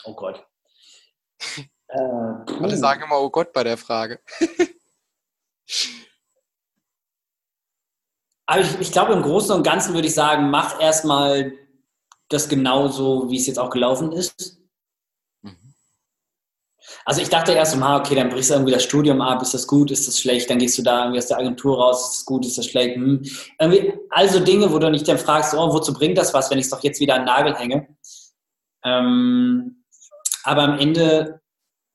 [0.05, 0.47] Oh Gott.
[1.89, 4.21] Äh, Alle sagen immer, oh Gott, bei der Frage.
[8.47, 11.53] Aber ich, ich glaube, im Großen und Ganzen würde ich sagen, mach erstmal
[12.29, 14.59] das genauso, wie es jetzt auch gelaufen ist.
[15.43, 15.75] Mhm.
[17.05, 19.67] Also ich dachte erst mal, okay, dann brichst du irgendwie das Studium ab, ist das
[19.67, 22.25] gut, ist das schlecht, dann gehst du da irgendwie aus der Agentur raus, ist das
[22.27, 22.97] gut, ist das schlecht.
[22.97, 23.23] Hm.
[23.59, 26.67] Irgendwie also Dinge, wo du nicht dann fragst, oh, wozu bringt das was, wenn ich
[26.67, 27.97] es doch jetzt wieder an den Nagel hänge.
[28.85, 29.84] Ähm,
[30.45, 31.41] aber am Ende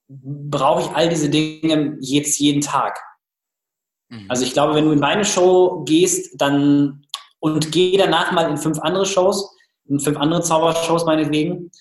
[0.08, 3.00] brauche ich all diese Dinge jetzt jeden Tag.
[4.10, 4.26] Mhm.
[4.28, 7.06] Also ich glaube, wenn du in meine Show gehst, dann
[7.40, 11.72] und geh danach mal in fünf andere Shows, in fünf andere Zaubershows meinetwegen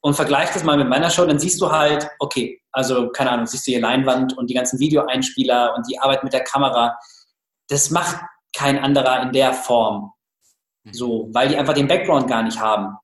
[0.00, 3.46] und vergleich das mal mit meiner Show, dann siehst du halt, okay, also keine Ahnung,
[3.46, 6.96] siehst du hier Leinwand und die ganzen Videoeinspieler und die Arbeit mit der Kamera.
[7.68, 8.20] Das macht
[8.54, 10.12] kein anderer in der Form.
[10.84, 10.92] Mhm.
[10.94, 12.96] So, weil die einfach den Background gar nicht haben.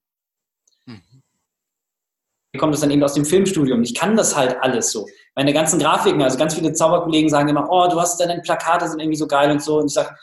[2.52, 2.58] Mhm.
[2.58, 3.82] kommt es dann eben aus dem Filmstudium.
[3.82, 5.06] Ich kann das halt alles so.
[5.34, 9.00] Meine ganzen Grafiken, also ganz viele Zauberkollegen sagen immer, oh, du hast deine Plakate sind
[9.00, 9.78] irgendwie so geil und so.
[9.78, 10.14] Und ich sage,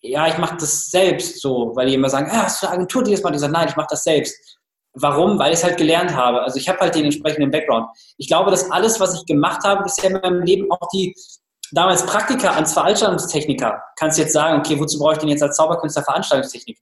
[0.00, 3.02] ja, ich mache das selbst so, weil die immer sagen, ja, hast du eine Agentur,
[3.02, 3.34] die das macht?
[3.34, 4.58] Ich sage, nein, ich mache das selbst.
[4.92, 5.38] Warum?
[5.38, 6.42] Weil ich es halt gelernt habe.
[6.42, 7.88] Also ich habe halt den entsprechenden Background.
[8.18, 11.16] Ich glaube, dass alles, was ich gemacht habe bisher in meinem Leben, auch die
[11.72, 15.56] damals Praktika als Veranstaltungstechniker, kannst du jetzt sagen, okay, wozu brauche ich denn jetzt als
[15.56, 16.78] Zauberkünstler Veranstaltungstechnik?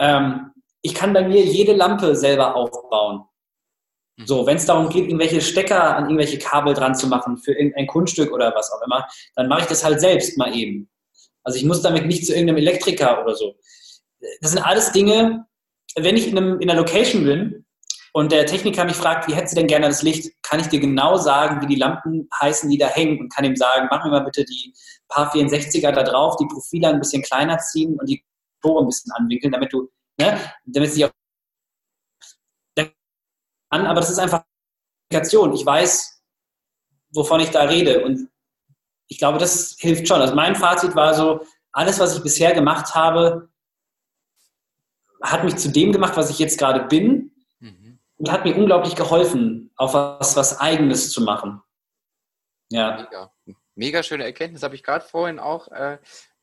[0.00, 0.52] Ähm,
[0.82, 3.24] ich kann bei mir jede Lampe selber aufbauen.
[4.24, 7.86] So, wenn es darum geht, irgendwelche Stecker an irgendwelche Kabel dran zu machen für irgendein
[7.86, 10.90] Kunststück oder was auch immer, dann mache ich das halt selbst mal eben.
[11.44, 13.54] Also ich muss damit nicht zu irgendeinem Elektriker oder so.
[14.40, 15.46] Das sind alles Dinge,
[15.96, 17.64] wenn ich in, einem, in einer Location bin
[18.12, 20.80] und der Techniker mich fragt, wie hättest du denn gerne das Licht, kann ich dir
[20.80, 24.10] genau sagen, wie die Lampen heißen, die da hängen und kann ihm sagen, mach mir
[24.10, 24.74] mal bitte die
[25.08, 28.24] paar 64er da drauf, die Profile ein bisschen kleiner ziehen und die
[28.62, 31.10] Tore ein bisschen anwinkeln, damit du, ne, damit sie auch
[33.70, 34.44] an, aber das ist einfach
[35.08, 35.52] Kommunikation.
[35.54, 36.22] Ich weiß,
[37.10, 38.28] wovon ich da rede und
[39.08, 40.20] ich glaube, das hilft schon.
[40.20, 41.40] Also mein Fazit war so,
[41.72, 43.48] alles, was ich bisher gemacht habe,
[45.22, 47.98] hat mich zu dem gemacht, was ich jetzt gerade bin mhm.
[48.16, 51.62] und hat mir unglaublich geholfen, auf was, was Eigenes zu machen.
[52.70, 52.96] Ja.
[52.96, 53.32] Mega,
[53.74, 54.62] Mega schöne Erkenntnis.
[54.62, 55.98] Habe ich gerade vorhin auch äh,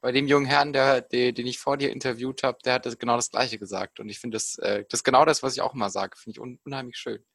[0.06, 3.00] bei dem jungen Herrn, der, der, den ich vor dir interviewt habe, der hat das
[3.00, 4.00] genau das Gleiche gesagt.
[4.00, 6.16] Und ich finde das, äh, das ist genau das, was ich auch immer sage.
[6.16, 7.26] Finde ich un unheimlich schön.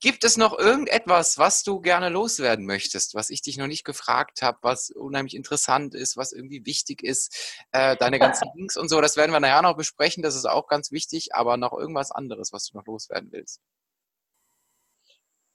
[0.00, 4.42] Gibt es noch irgendetwas, was du gerne loswerden möchtest, was ich dich noch nicht gefragt
[4.42, 7.62] habe, was unheimlich interessant ist, was irgendwie wichtig ist?
[7.70, 10.66] Äh, deine ganzen Links und so, das werden wir nachher noch besprechen, das ist auch
[10.66, 13.60] ganz wichtig, aber noch irgendwas anderes, was du noch loswerden willst?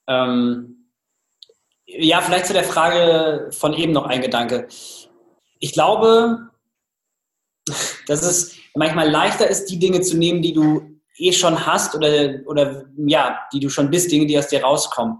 [0.07, 0.93] Ähm,
[1.85, 4.69] ja, vielleicht zu der Frage von eben noch ein Gedanke.
[5.59, 6.49] Ich glaube,
[8.07, 12.35] dass es manchmal leichter ist, die Dinge zu nehmen, die du eh schon hast oder,
[12.45, 15.19] oder ja, die du schon bist, Dinge, die aus dir rauskommen.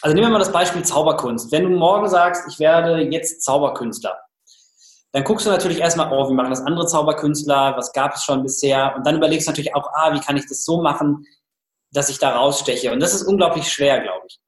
[0.00, 1.52] Also nehmen wir mal das Beispiel Zauberkunst.
[1.52, 4.18] Wenn du morgen sagst, ich werde jetzt Zauberkünstler,
[5.12, 8.42] dann guckst du natürlich erstmal, oh, wie machen das andere Zauberkünstler, was gab es schon
[8.42, 8.94] bisher?
[8.96, 11.24] Und dann überlegst du natürlich auch, ah, wie kann ich das so machen,
[11.92, 12.92] dass ich da raussteche?
[12.92, 14.40] Und das ist unglaublich schwer, glaube ich.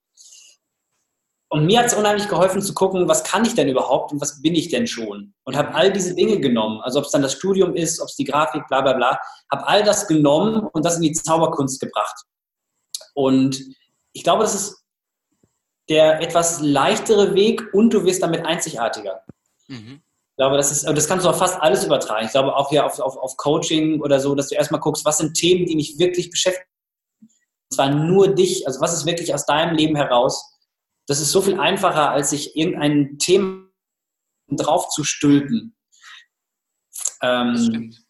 [1.54, 4.42] Und mir hat es unheimlich geholfen zu gucken, was kann ich denn überhaupt und was
[4.42, 5.34] bin ich denn schon?
[5.44, 8.16] Und habe all diese Dinge genommen, also ob es dann das Studium ist, ob es
[8.16, 9.20] die Grafik, bla bla bla,
[9.52, 12.24] habe all das genommen und das in die Zauberkunst gebracht.
[13.14, 13.62] Und
[14.12, 14.82] ich glaube, das ist
[15.88, 19.22] der etwas leichtere Weg und du wirst damit einzigartiger.
[19.68, 20.02] Mhm.
[20.30, 22.26] Ich glaube, das ist, das kannst du auf fast alles übertragen.
[22.26, 25.18] Ich glaube auch hier auf, auf, auf Coaching oder so, dass du erstmal guckst, was
[25.18, 26.68] sind Themen, die mich wirklich beschäftigen.
[27.20, 30.50] Und zwar nur dich, also was ist wirklich aus deinem Leben heraus
[31.06, 33.68] das ist so viel einfacher, als sich irgendein Thema
[34.48, 35.76] drauf zu stülpen.
[37.22, 38.04] Ähm, das stimmt.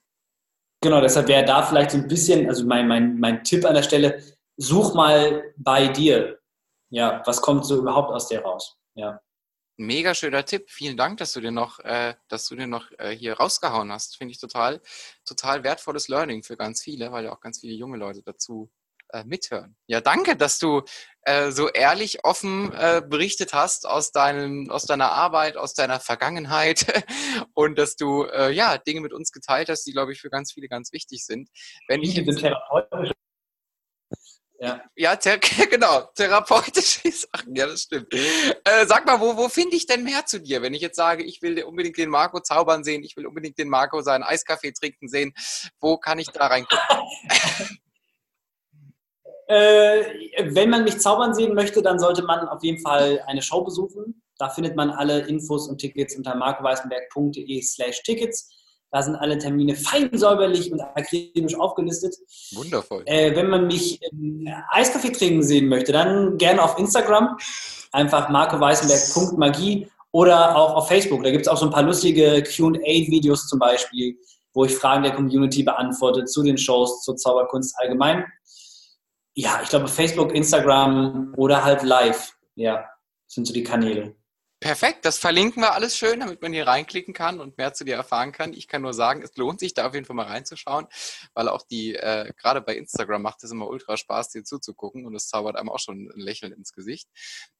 [0.80, 3.82] Genau, deshalb wäre da vielleicht so ein bisschen, also mein, mein, mein Tipp an der
[3.82, 4.22] Stelle,
[4.56, 6.38] such mal bei dir.
[6.90, 8.76] Ja, was kommt so überhaupt aus dir raus?
[8.94, 9.20] Ja.
[9.76, 10.70] Mega schöner Tipp.
[10.70, 14.16] Vielen Dank, dass du dir noch, äh, dass du dir noch äh, hier rausgehauen hast.
[14.16, 14.80] Finde ich total,
[15.24, 18.70] total wertvolles Learning für ganz viele, weil ja auch ganz viele junge Leute dazu
[19.14, 19.76] äh, mithören.
[19.86, 20.82] Ja, danke, dass du
[21.22, 26.84] äh, so ehrlich, offen äh, berichtet hast aus, deinem, aus deiner Arbeit, aus deiner Vergangenheit
[27.54, 30.52] und dass du äh, ja Dinge mit uns geteilt hast, die, glaube ich, für ganz
[30.52, 31.48] viele ganz wichtig sind.
[31.88, 32.42] Wenn ich jetzt,
[34.60, 35.38] ja, ja thera
[35.70, 38.12] genau, therapeutische Sachen, ja, das stimmt.
[38.12, 41.22] Äh, sag mal, wo, wo finde ich denn mehr zu dir, wenn ich jetzt sage,
[41.22, 45.08] ich will unbedingt den Marco zaubern sehen, ich will unbedingt den Marco seinen Eiskaffee trinken
[45.08, 45.32] sehen,
[45.80, 47.78] wo kann ich da reingucken?
[49.46, 50.04] Äh,
[50.54, 54.22] wenn man mich zaubern sehen möchte, dann sollte man auf jeden Fall eine Show besuchen.
[54.38, 58.50] Da findet man alle Infos und Tickets unter markweißenberg.de slash Tickets.
[58.90, 62.14] Da sind alle Termine fein säuberlich und akribisch aufgelistet.
[62.52, 63.02] Wundervoll.
[63.06, 67.36] Äh, wenn man mich ähm, Eiskaffee trinken sehen möchte, dann gerne auf Instagram.
[67.92, 71.24] Einfach markoweißenberg.magie oder auch auf Facebook.
[71.24, 74.16] Da gibt es auch so ein paar lustige QA-Videos zum Beispiel,
[74.52, 78.24] wo ich Fragen der Community beantworte zu den Shows, zur Zauberkunst allgemein
[79.34, 82.32] ja, ich glaube Facebook, Instagram oder halt live.
[82.54, 82.88] Ja,
[83.26, 84.14] sind so die Kanäle.
[84.64, 87.96] Perfekt, das verlinken wir alles schön, damit man hier reinklicken kann und mehr zu dir
[87.96, 88.54] erfahren kann.
[88.54, 90.86] Ich kann nur sagen, es lohnt sich, da auf jeden Fall mal reinzuschauen,
[91.34, 95.14] weil auch die, äh, gerade bei Instagram macht es immer ultra Spaß, dir zuzugucken und
[95.14, 97.10] es zaubert einem auch schon ein Lächeln ins Gesicht.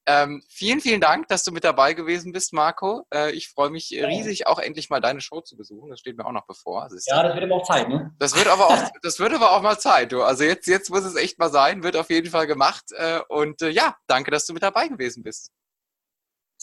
[0.07, 3.07] Ähm, vielen, vielen Dank, dass du mit dabei gewesen bist, Marco.
[3.13, 5.91] Äh, ich freue mich riesig, auch endlich mal deine Show zu besuchen.
[5.91, 6.85] Das steht mir auch noch bevor.
[6.85, 8.15] Also ja, das wird aber auch Zeit, ne?
[8.19, 10.23] Das wird aber auch, das wird aber auch mal Zeit, du.
[10.23, 12.85] Also jetzt, jetzt muss es echt mal sein, wird auf jeden Fall gemacht.
[12.93, 15.53] Äh, und äh, ja, danke, dass du mit dabei gewesen bist.